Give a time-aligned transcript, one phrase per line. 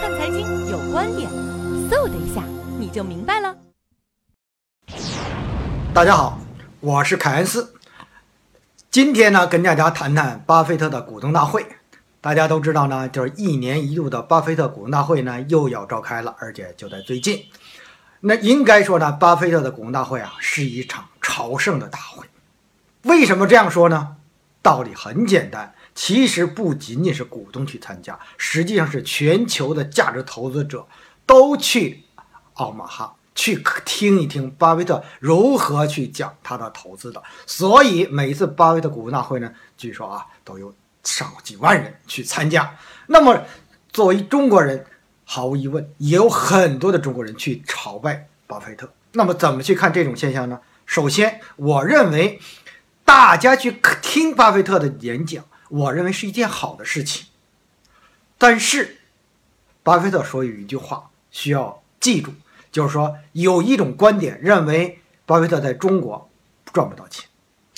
[0.00, 1.28] 看财经有观点，
[1.90, 2.40] 嗖的一下
[2.78, 3.52] 你就明白了。
[5.92, 6.38] 大家好，
[6.78, 7.74] 我是凯恩斯。
[8.92, 11.66] 今天呢，跟大家谈谈巴菲特的股东大会。
[12.20, 17.42] 大家都知道呢，就是一年一度的巴菲特股东大会呢又要召开了，而且就在最近。
[18.20, 22.24] 那应该说呢，巴菲特的股东大会啊是一场朝圣的大会。
[23.02, 24.14] 为什么这样说呢？
[24.62, 30.86] 道理很简单，其实不仅仅是股东去参加，实际上是全球的价值投资者
[31.26, 32.04] 都去
[32.54, 37.20] 奥马哈去听一听巴菲特如何去讲他的投资的。
[37.46, 40.72] 所以每次巴菲特股东大会呢，据说啊都有
[41.02, 42.76] 上几万人去参加。
[43.08, 43.42] 那么
[43.92, 44.86] 作为中国人，
[45.24, 48.88] 毫无疑问也有很多的中国人去朝拜巴菲特。
[49.14, 50.60] 那么怎么去看这种现象呢？
[50.86, 52.40] 首先，我认为。
[53.04, 57.26] 大家去听巴菲特的演讲，我认为是一件好的事情。
[58.36, 58.98] 但是，
[59.82, 62.32] 巴菲特说有一句话需要记住，
[62.70, 66.30] 就是说有一种观点认为巴菲特在中国
[66.72, 67.26] 赚不到钱，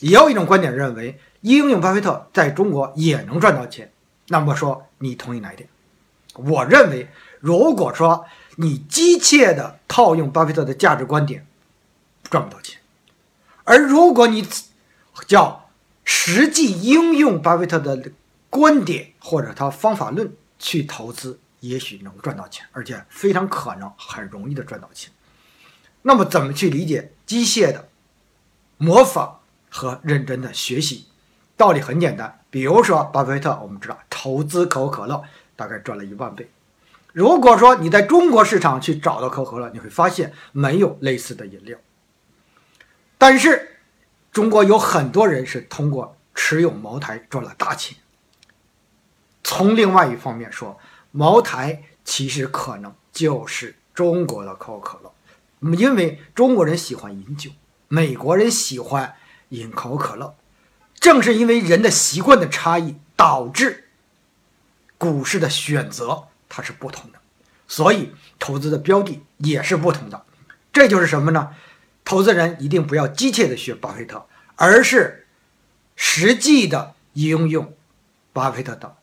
[0.00, 3.92] 也有一种观点认为应用巴菲特在中国也能赚到钱。
[4.28, 5.68] 那么说，你同意哪一点？
[6.34, 7.08] 我认为，
[7.40, 11.46] 如果说你机械的套用巴菲特的价值观点，
[12.24, 12.78] 赚不到钱；
[13.64, 14.46] 而如果你
[15.26, 15.67] 叫
[16.10, 18.10] 实际应用巴菲特的
[18.48, 25.12] 观点或者他方法论去投资，也许能赚到钱，而且非常可能很容易的赚到钱。
[26.00, 27.90] 那么，怎么去理解机械的
[28.78, 31.04] 模仿和认真的学习？
[31.58, 35.22] 道理很简单，比如说巴菲特，我们知道投资可口可乐
[35.56, 36.48] 大概赚了一万倍。
[37.12, 41.78] 如果说你在中国市场去找到可口可乐，你会发现没有类似的饮料，
[43.18, 43.74] 但是。
[44.38, 47.98] 中国有很多人是通过持有茅台赚了大钱。
[49.42, 50.78] 从另外一方面说，
[51.10, 57.50] 茅台其实可能就是中国的可口可乐，因为中国人喜欢饮酒，
[57.88, 59.16] 美国人喜欢
[59.48, 60.36] 饮可口可乐。
[61.00, 63.88] 正是因为人的习惯的差异，导致
[64.96, 67.18] 股市的选择它是不同的，
[67.66, 70.24] 所以投资的标的也是不同的。
[70.72, 71.56] 这就是什么呢？
[72.08, 74.24] 投资人一定不要机械的学巴菲特，
[74.56, 75.26] 而是
[75.94, 77.74] 实际的应用
[78.32, 78.96] 巴菲特的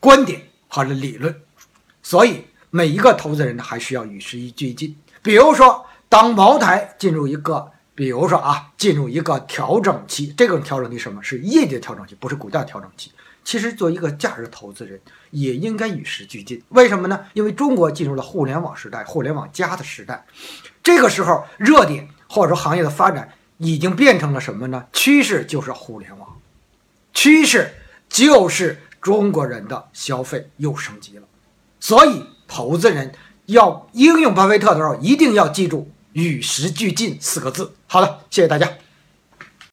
[0.00, 1.42] 观点和理论。
[2.02, 4.96] 所以每一个投资人呢，还是要与时俱进。
[5.20, 13.12] 比如说，当茅台进入一个，比如说啊，进入一个调整期，这个调整期什么是业绩调整期，不是股价调整期。
[13.44, 14.98] 其实，做一个价值投资人
[15.30, 16.62] 也应该与时俱进。
[16.70, 17.26] 为什么呢？
[17.34, 20.24] 因为中国进入了互联网时代，互联网加的时代，
[20.82, 22.08] 这个时候热点。
[22.32, 24.86] 或者说行业的发展已经变成了什么呢？
[24.92, 26.36] 趋势就是互联网，
[27.12, 27.74] 趋势
[28.08, 31.24] 就是中国人的消费又升级了。
[31.80, 33.12] 所以，投资人
[33.46, 37.74] 要应用巴菲特的时候，一定要记住“与时俱进”四个字。
[37.88, 38.70] 好的，谢谢大家。